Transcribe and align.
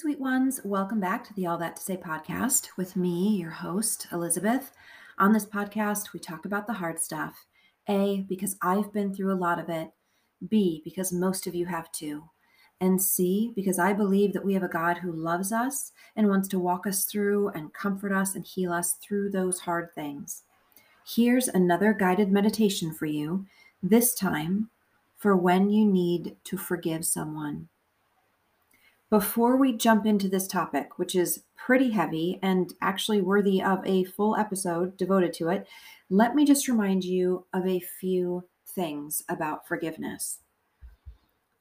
Sweet 0.00 0.18
ones. 0.18 0.62
Welcome 0.64 0.98
back 0.98 1.24
to 1.24 1.34
the 1.34 1.44
All 1.44 1.58
That 1.58 1.76
to 1.76 1.82
Say 1.82 1.98
podcast 1.98 2.68
with 2.78 2.96
me, 2.96 3.36
your 3.36 3.50
host, 3.50 4.06
Elisabeth. 4.10 4.72
On 5.18 5.34
this 5.34 5.44
podcast, 5.44 6.14
we 6.14 6.20
talk 6.20 6.46
about 6.46 6.66
the 6.66 6.72
hard 6.72 6.98
stuff. 6.98 7.44
A, 7.86 8.24
because 8.26 8.56
I've 8.62 8.94
been 8.94 9.12
through 9.12 9.30
a 9.30 9.36
lot 9.36 9.58
of 9.58 9.68
it. 9.68 9.90
B, 10.48 10.80
because 10.84 11.12
most 11.12 11.46
of 11.46 11.54
you 11.54 11.66
have 11.66 11.92
too. 11.92 12.24
And 12.80 13.02
C, 13.02 13.52
because 13.54 13.78
I 13.78 13.92
believe 13.92 14.32
that 14.32 14.42
we 14.42 14.54
have 14.54 14.62
a 14.62 14.68
God 14.68 14.96
who 14.96 15.12
loves 15.12 15.52
us 15.52 15.92
and 16.16 16.30
wants 16.30 16.48
to 16.48 16.58
walk 16.58 16.86
us 16.86 17.04
through 17.04 17.48
and 17.48 17.74
comfort 17.74 18.10
us 18.10 18.34
and 18.34 18.46
heal 18.46 18.72
us 18.72 18.94
through 18.94 19.28
those 19.28 19.60
hard 19.60 19.94
things. 19.94 20.44
Here's 21.06 21.46
another 21.46 21.92
guided 21.92 22.32
meditation 22.32 22.94
for 22.94 23.04
you, 23.04 23.44
this 23.82 24.14
time 24.14 24.70
for 25.18 25.36
when 25.36 25.68
you 25.68 25.84
need 25.84 26.36
to 26.44 26.56
forgive 26.56 27.04
someone. 27.04 27.68
Before 29.10 29.56
we 29.56 29.76
jump 29.76 30.06
into 30.06 30.28
this 30.28 30.46
topic, 30.46 30.96
which 30.96 31.16
is 31.16 31.42
pretty 31.56 31.90
heavy 31.90 32.38
and 32.44 32.72
actually 32.80 33.20
worthy 33.20 33.60
of 33.60 33.84
a 33.84 34.04
full 34.04 34.36
episode 34.36 34.96
devoted 34.96 35.32
to 35.32 35.48
it, 35.48 35.66
let 36.10 36.36
me 36.36 36.44
just 36.44 36.68
remind 36.68 37.02
you 37.02 37.44
of 37.52 37.66
a 37.66 37.80
few 37.80 38.44
things 38.68 39.24
about 39.28 39.66
forgiveness. 39.66 40.38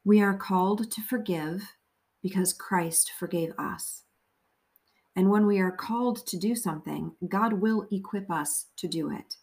We 0.06 0.22
are 0.22 0.38
called 0.38 0.92
to 0.92 1.02
forgive 1.02 1.64
because 2.22 2.54
Christ 2.54 3.14
forgave 3.18 3.54
us. 3.58 4.04
And 5.16 5.32
when 5.32 5.48
we 5.48 5.60
are 5.60 5.72
called 5.72 6.28
to 6.28 6.38
do 6.38 6.54
something, 6.54 7.14
God 7.28 7.54
will 7.54 7.88
equip 7.92 8.30
us 8.30 8.68
to 8.78 8.88
do 8.88 9.10
it. 9.10 9.38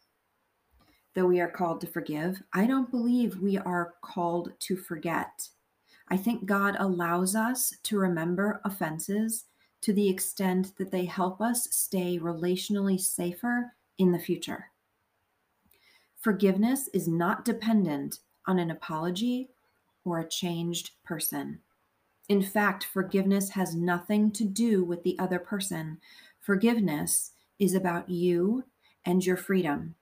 Though 1.14 1.26
we 1.26 1.40
are 1.40 1.50
called 1.50 1.80
to 1.80 1.88
forgive, 1.88 2.40
I 2.52 2.66
don't 2.66 2.88
believe 2.88 3.40
we 3.40 3.58
are 3.58 3.94
called 4.00 4.52
to 4.60 4.76
forget. 4.76 5.48
I 6.08 6.16
think 6.16 6.46
God 6.46 6.76
allows 6.78 7.34
us 7.34 7.74
to 7.84 7.98
remember 7.98 8.60
offenses 8.64 9.44
to 9.82 9.92
the 9.92 10.08
extent 10.08 10.76
that 10.78 10.90
they 10.90 11.04
help 11.04 11.40
us 11.40 11.68
stay 11.70 12.18
relationally 12.18 13.00
safer 13.00 13.72
in 13.98 14.12
the 14.12 14.18
future. 14.18 14.70
Forgiveness 16.20 16.88
is 16.92 17.06
not 17.06 17.44
dependent 17.44 18.20
on 18.46 18.58
an 18.58 18.70
apology 18.70 19.50
or 20.04 20.18
a 20.18 20.28
changed 20.28 20.92
person. 21.04 21.60
In 22.28 22.42
fact, 22.42 22.84
forgiveness 22.84 23.50
has 23.50 23.74
nothing 23.74 24.32
to 24.32 24.44
do 24.44 24.82
with 24.82 25.02
the 25.04 25.18
other 25.18 25.38
person. 25.38 25.98
Forgiveness 26.40 27.32
is 27.58 27.74
about 27.74 28.08
you 28.08 28.64
and 29.04 29.24
your 29.24 29.36
freedom. 29.36 29.94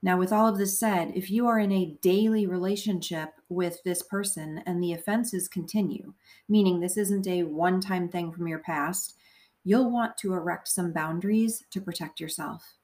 Now, 0.00 0.16
with 0.16 0.32
all 0.32 0.46
of 0.46 0.58
this 0.58 0.78
said, 0.78 1.12
if 1.14 1.30
you 1.30 1.48
are 1.48 1.58
in 1.58 1.72
a 1.72 1.96
daily 2.00 2.46
relationship 2.46 3.30
with 3.48 3.82
this 3.84 4.02
person 4.02 4.62
and 4.64 4.82
the 4.82 4.92
offenses 4.92 5.48
continue, 5.48 6.14
meaning 6.48 6.78
this 6.78 6.96
isn't 6.96 7.26
a 7.26 7.42
one 7.42 7.80
time 7.80 8.08
thing 8.08 8.30
from 8.30 8.46
your 8.46 8.60
past, 8.60 9.16
you'll 9.64 9.90
want 9.90 10.16
to 10.18 10.34
erect 10.34 10.68
some 10.68 10.92
boundaries 10.92 11.64
to 11.72 11.80
protect 11.80 12.20
yourself. 12.20 12.74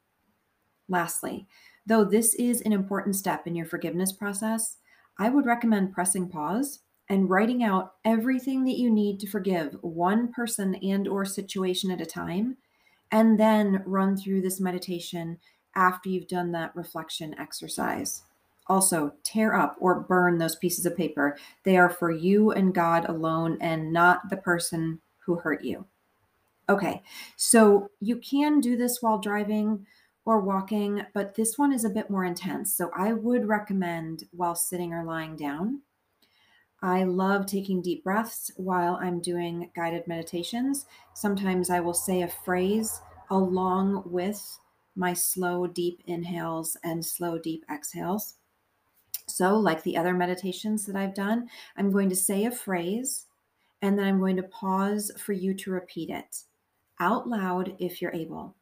Lastly, 0.88 1.46
though 1.86 2.04
this 2.04 2.34
is 2.34 2.60
an 2.62 2.72
important 2.72 3.14
step 3.14 3.46
in 3.46 3.54
your 3.54 3.66
forgiveness 3.66 4.12
process, 4.12 4.78
I 5.16 5.28
would 5.28 5.46
recommend 5.46 5.92
pressing 5.92 6.28
pause 6.28 6.80
and 7.08 7.30
writing 7.30 7.62
out 7.62 7.92
everything 8.04 8.64
that 8.64 8.78
you 8.78 8.90
need 8.90 9.20
to 9.20 9.30
forgive 9.30 9.76
one 9.82 10.32
person 10.32 10.74
and 10.76 11.06
or 11.06 11.24
situation 11.24 11.90
at 11.90 12.00
a 12.00 12.06
time 12.06 12.56
and 13.12 13.38
then 13.38 13.82
run 13.86 14.16
through 14.16 14.40
this 14.40 14.60
meditation 14.60 15.38
after 15.74 16.08
you've 16.08 16.28
done 16.28 16.52
that 16.52 16.74
reflection 16.74 17.38
exercise. 17.38 18.22
Also, 18.66 19.12
tear 19.22 19.54
up 19.54 19.76
or 19.78 20.00
burn 20.00 20.38
those 20.38 20.56
pieces 20.56 20.86
of 20.86 20.96
paper. 20.96 21.36
They 21.64 21.76
are 21.76 21.90
for 21.90 22.10
you 22.10 22.50
and 22.50 22.74
God 22.74 23.04
alone 23.08 23.58
and 23.60 23.92
not 23.92 24.30
the 24.30 24.38
person 24.38 25.00
who 25.26 25.36
hurt 25.36 25.64
you. 25.64 25.86
Okay, 26.68 27.02
so 27.36 27.90
you 28.00 28.16
can 28.16 28.60
do 28.60 28.76
this 28.76 29.02
while 29.02 29.18
driving 29.18 29.86
or 30.24 30.40
walking, 30.40 31.02
but 31.12 31.34
this 31.34 31.58
one 31.58 31.72
is 31.72 31.84
a 31.84 31.90
bit 31.90 32.08
more 32.08 32.24
intense. 32.24 32.74
So 32.74 32.90
I 32.96 33.12
would 33.12 33.46
recommend 33.46 34.24
while 34.30 34.54
sitting 34.54 34.94
or 34.94 35.04
lying 35.04 35.36
down. 35.36 35.82
I 36.82 37.04
love 37.04 37.46
taking 37.46 37.82
deep 37.82 38.04
breaths 38.04 38.50
while 38.56 38.98
I'm 39.00 39.20
doing 39.20 39.70
guided 39.74 40.06
meditations. 40.06 40.86
Sometimes 41.14 41.68
I 41.70 41.80
will 41.80 41.94
say 41.94 42.22
a 42.22 42.28
phrase 42.28 43.00
along 43.30 44.02
with 44.06 44.58
my 44.96 45.12
slow, 45.12 45.66
deep 45.66 46.02
inhales 46.06 46.76
and 46.84 47.04
slow, 47.04 47.38
deep 47.38 47.64
exhales. 47.70 48.34
So, 49.26 49.56
like 49.56 49.82
the 49.82 49.96
other 49.96 50.14
meditations 50.14 50.86
that 50.86 50.96
I've 50.96 51.14
done, 51.14 51.48
I'm 51.76 51.90
going 51.90 52.08
to 52.10 52.16
say 52.16 52.44
a 52.44 52.50
phrase 52.50 53.26
and 53.82 53.98
then 53.98 54.06
I'm 54.06 54.18
going 54.18 54.36
to 54.36 54.42
pause 54.42 55.10
for 55.18 55.32
you 55.32 55.54
to 55.54 55.70
repeat 55.70 56.10
it 56.10 56.44
out 57.00 57.28
loud 57.28 57.74
if 57.78 58.00
you're 58.00 58.14
able. 58.14 58.54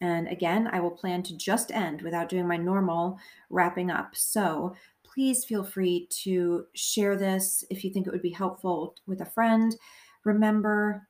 And 0.00 0.28
again, 0.28 0.68
I 0.70 0.80
will 0.80 0.90
plan 0.90 1.22
to 1.24 1.36
just 1.36 1.72
end 1.72 2.02
without 2.02 2.28
doing 2.28 2.46
my 2.46 2.56
normal 2.56 3.18
wrapping 3.48 3.90
up. 3.90 4.14
So 4.14 4.74
please 5.02 5.44
feel 5.44 5.64
free 5.64 6.06
to 6.10 6.66
share 6.74 7.16
this 7.16 7.64
if 7.70 7.82
you 7.82 7.90
think 7.90 8.06
it 8.06 8.12
would 8.12 8.20
be 8.20 8.30
helpful 8.30 8.94
with 9.06 9.22
a 9.22 9.26
friend. 9.26 9.74
Remember, 10.24 11.08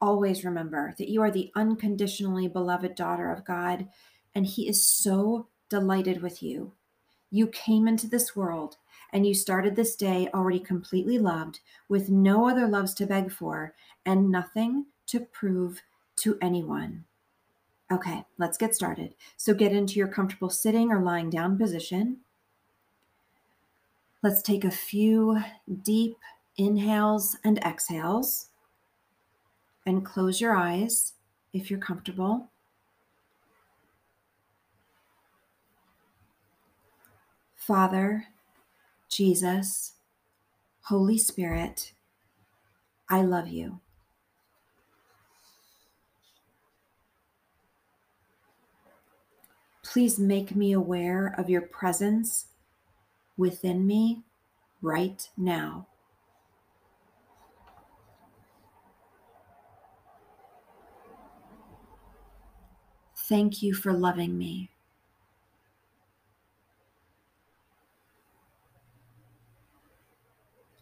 always 0.00 0.44
remember 0.44 0.94
that 0.98 1.08
you 1.08 1.22
are 1.22 1.30
the 1.30 1.50
unconditionally 1.54 2.48
beloved 2.48 2.94
daughter 2.94 3.30
of 3.32 3.44
God, 3.44 3.88
and 4.34 4.46
He 4.46 4.68
is 4.68 4.86
so 4.86 5.48
delighted 5.68 6.22
with 6.22 6.42
you. 6.42 6.72
You 7.30 7.48
came 7.48 7.88
into 7.88 8.06
this 8.06 8.36
world 8.36 8.76
and 9.12 9.26
you 9.26 9.34
started 9.34 9.76
this 9.76 9.96
day 9.96 10.28
already 10.34 10.60
completely 10.60 11.18
loved, 11.18 11.60
with 11.88 12.10
no 12.10 12.48
other 12.48 12.66
loves 12.66 12.92
to 12.94 13.06
beg 13.06 13.30
for, 13.30 13.74
and 14.04 14.30
nothing 14.30 14.86
to 15.06 15.20
prove 15.20 15.82
to 16.16 16.36
anyone. 16.42 17.04
Okay, 17.90 18.24
let's 18.36 18.58
get 18.58 18.74
started. 18.74 19.14
So 19.36 19.54
get 19.54 19.72
into 19.72 19.94
your 19.94 20.08
comfortable 20.08 20.50
sitting 20.50 20.90
or 20.90 21.00
lying 21.00 21.30
down 21.30 21.56
position. 21.56 22.18
Let's 24.22 24.42
take 24.42 24.64
a 24.64 24.70
few 24.70 25.38
deep 25.82 26.16
inhales 26.56 27.36
and 27.44 27.58
exhales 27.58 28.48
and 29.86 30.04
close 30.04 30.40
your 30.40 30.54
eyes 30.54 31.14
if 31.52 31.70
you're 31.70 31.80
comfortable. 31.80 32.50
Father, 37.54 38.26
Jesus, 39.08 39.94
Holy 40.82 41.18
Spirit, 41.18 41.92
I 43.08 43.22
love 43.22 43.48
you. 43.48 43.80
Please 49.82 50.18
make 50.18 50.54
me 50.54 50.72
aware 50.72 51.34
of 51.38 51.48
your 51.48 51.62
presence 51.62 52.46
within 53.36 53.86
me 53.86 54.22
right 54.82 55.28
now. 55.36 55.86
Thank 63.28 63.60
you 63.60 63.74
for 63.74 63.92
loving 63.92 64.38
me. 64.38 64.70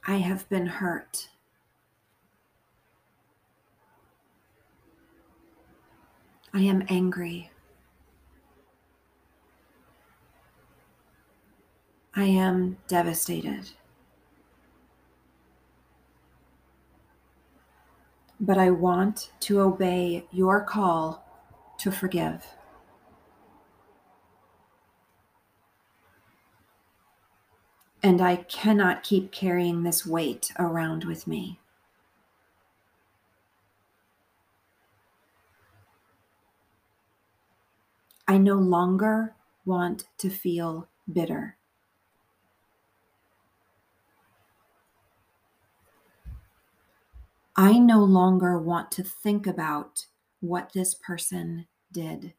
I 0.07 0.17
have 0.17 0.47
been 0.51 0.67
hurt. 0.67 1.31
I 6.53 6.61
am 6.61 6.85
angry. 6.91 7.51
I 12.15 12.25
am 12.25 12.77
devastated. 12.89 13.71
But 18.39 18.59
I 18.59 18.71
want 18.71 19.31
to 19.41 19.63
obey 19.63 20.27
your 20.31 20.61
call 20.61 21.24
to 21.85 21.93
forgive. 21.93 22.47
And 28.03 28.23
I 28.23 28.37
cannot 28.37 29.03
keep 29.03 29.31
carrying 29.33 29.83
this 29.83 30.07
weight 30.07 30.51
around 30.59 31.05
with 31.05 31.27
me. 31.27 31.61
I 38.27 38.39
no 38.39 38.55
longer 38.55 39.35
want 39.67 40.05
to 40.17 40.31
feel 40.31 40.89
bitter. 41.13 41.59
I 47.55 47.79
no 47.79 48.03
longer 48.03 48.59
want 48.59 48.91
to 48.93 49.03
think 49.03 49.47
about 49.47 50.07
what 50.41 50.73
this 50.73 50.95
person 50.95 51.67
did. 51.95 52.35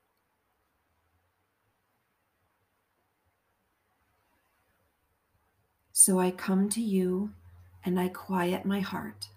So 5.91 6.19
I 6.19 6.29
come 6.29 6.69
to 6.69 6.81
you 6.81 7.31
and 7.83 7.99
I 7.99 8.09
quiet 8.09 8.65
my 8.65 8.81
heart. 8.81 9.29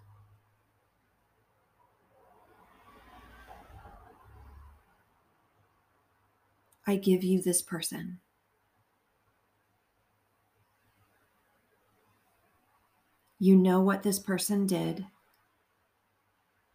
I 6.87 6.97
give 6.97 7.23
you 7.23 7.41
this 7.41 7.63
person. 7.63 8.19
You 13.39 13.55
know 13.55 13.81
what 13.81 14.03
this 14.03 14.19
person 14.19 14.67
did, 14.67 15.07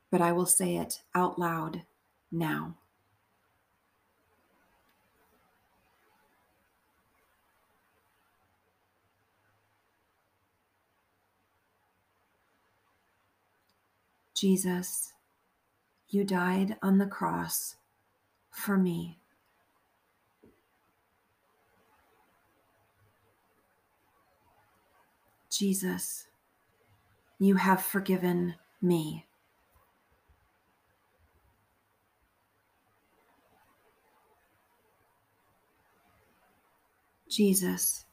but 0.09 0.21
I 0.21 0.31
will 0.31 0.45
say 0.45 0.77
it 0.77 1.01
out 1.13 1.37
loud 1.37 1.81
now. 2.31 2.75
Jesus, 14.43 15.13
you 16.09 16.25
died 16.25 16.75
on 16.83 16.97
the 16.97 17.05
cross 17.05 17.77
for 18.51 18.75
me. 18.75 19.17
Jesus, 25.49 26.27
you 27.39 27.55
have 27.55 27.81
forgiven 27.81 28.55
me. 28.81 29.27
Jesus, 37.29 38.03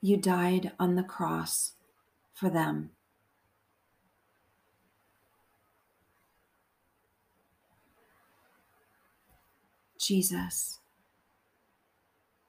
you 0.00 0.16
died 0.16 0.72
on 0.80 0.96
the 0.96 1.04
cross 1.04 1.74
for 2.34 2.50
them. 2.50 2.90
Jesus, 10.08 10.78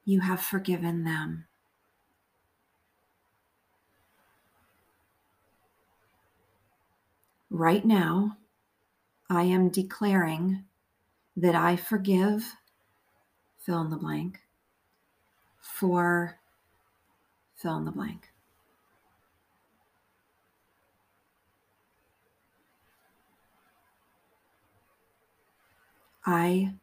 you 0.06 0.22
have 0.22 0.40
forgiven 0.40 1.04
them. 1.04 1.46
Right 7.50 7.84
now, 7.84 8.38
I 9.30 9.44
am 9.44 9.68
declaring 9.68 10.64
that 11.36 11.54
I 11.54 11.76
forgive, 11.76 12.56
fill 13.58 13.82
in 13.82 13.90
the 13.90 13.98
blank, 13.98 14.40
for 15.60 16.40
fill 17.58 17.76
in 17.76 17.84
the 17.84 17.92
blank. 17.92 18.30
I 26.26 26.76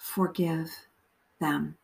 forgive 0.00 0.86
them. 1.40 1.76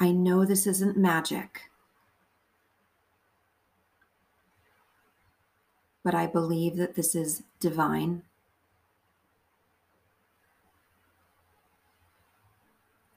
I 0.00 0.10
know 0.10 0.44
this 0.44 0.66
isn't 0.66 0.96
magic, 0.96 1.70
but 6.02 6.12
I 6.12 6.26
believe 6.26 6.76
that 6.76 6.96
this 6.96 7.14
is 7.14 7.44
divine. 7.60 8.22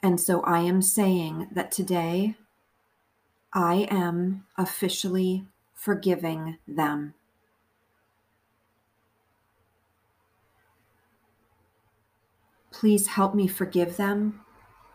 And 0.04 0.22
so 0.22 0.42
I 0.42 0.60
am 0.60 0.84
saying 0.84 1.48
that 1.54 1.72
today 1.72 2.36
I 3.52 3.88
am 3.90 4.46
officially 4.58 5.48
forgiving 5.74 6.60
them. 6.68 7.16
Please 12.74 13.08
help 13.08 13.34
me 13.34 13.48
forgive 13.48 13.96
them 13.96 14.42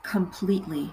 completely. 0.02 0.92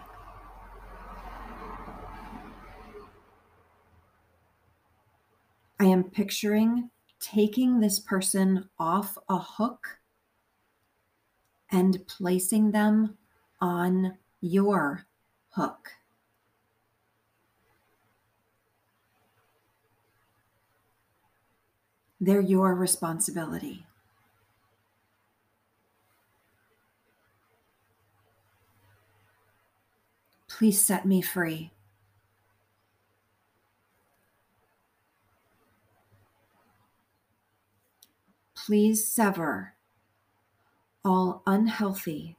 I 5.77 5.85
am 5.85 6.05
picturing 6.05 6.91
taking 7.19 7.79
this 7.79 7.99
person 7.99 8.69
off 8.79 9.17
a 9.27 9.37
hook 9.37 9.99
and 11.71 12.05
placing 12.07 12.71
them 12.71 13.17
on 13.59 14.17
your 14.39 15.05
hook. 15.49 15.91
They're 22.21 22.39
your 22.39 22.75
responsibility. 22.75 23.85
Please 30.57 30.79
set 30.79 31.05
me 31.05 31.21
free. 31.21 31.71
Please 38.55 39.05
sever 39.05 39.73
all 41.03 41.43
unhealthy 41.45 42.37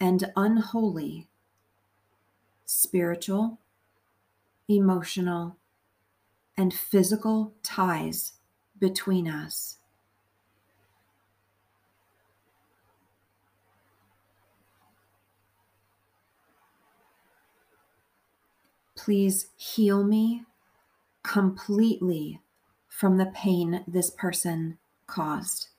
and 0.00 0.32
unholy 0.34 1.28
spiritual, 2.64 3.58
emotional, 4.66 5.58
and 6.56 6.72
physical 6.72 7.52
ties 7.62 8.32
between 8.78 9.28
us. 9.28 9.76
Please 19.04 19.48
heal 19.56 20.04
me 20.04 20.44
completely 21.24 22.40
from 22.86 23.16
the 23.16 23.26
pain 23.26 23.82
this 23.88 24.10
person 24.10 24.78
caused. 25.08 25.70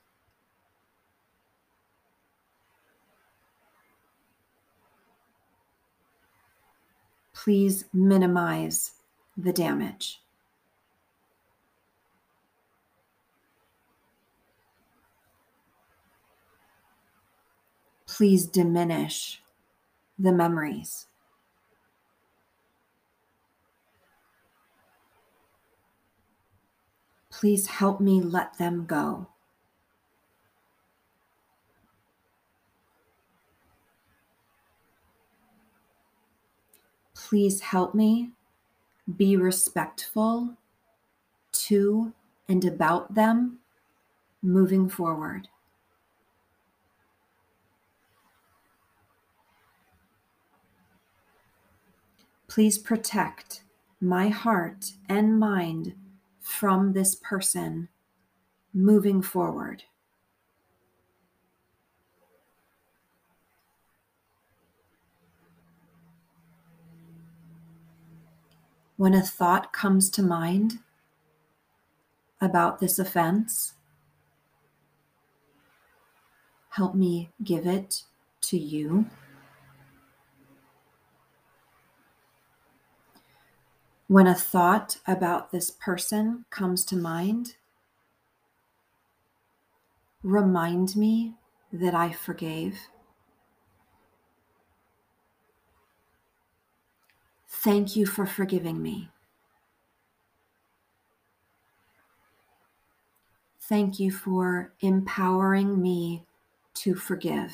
Please 7.32 7.86
minimize 7.94 8.92
the 9.38 9.54
damage. 9.54 10.20
Please 18.06 18.44
diminish 18.44 19.40
the 20.18 20.30
memories. 20.30 21.06
Please 27.44 27.66
help 27.66 28.00
me 28.00 28.22
let 28.22 28.56
them 28.56 28.86
go. 28.86 29.26
Please 37.12 37.60
help 37.60 37.94
me 37.94 38.30
be 39.18 39.36
respectful 39.36 40.56
to 41.52 42.14
and 42.48 42.64
about 42.64 43.14
them 43.14 43.58
moving 44.40 44.88
forward. 44.88 45.48
Please 52.48 52.78
protect 52.78 53.64
my 54.00 54.28
heart 54.28 54.92
and 55.10 55.38
mind 55.38 55.94
from 56.44 56.92
this 56.92 57.14
person 57.14 57.88
moving 58.74 59.22
forward. 59.22 59.82
When 68.98 69.14
a 69.14 69.22
thought 69.22 69.72
comes 69.72 70.10
to 70.10 70.22
mind 70.22 70.80
about 72.42 72.78
this 72.78 72.98
offense, 72.98 73.72
help 76.68 76.94
me 76.94 77.30
give 77.42 77.66
it 77.66 78.02
to 78.42 78.58
you. 78.58 79.06
When 84.14 84.28
a 84.28 84.34
thought 84.36 84.98
about 85.08 85.50
this 85.50 85.72
person 85.72 86.44
comes 86.48 86.84
to 86.84 86.96
mind, 86.96 87.56
remind 90.22 90.94
me 90.94 91.34
that 91.72 91.96
I 91.96 92.12
forgave. 92.12 92.78
Thank 97.48 97.96
you 97.96 98.06
for 98.06 98.24
forgiving 98.24 98.80
me. 98.80 99.08
Thank 103.62 103.98
you 103.98 104.12
for 104.12 104.74
empowering 104.78 105.82
me 105.82 106.24
to 106.74 106.94
forgive. 106.94 107.52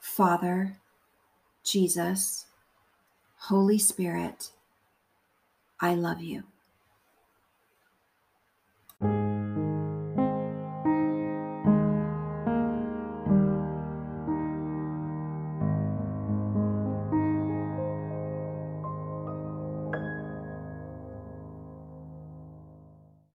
Father, 0.00 0.78
Jesus, 1.62 2.46
Holy 3.48 3.78
Spirit, 3.78 4.52
I 5.78 5.94
love 5.94 6.22
you. 6.22 6.44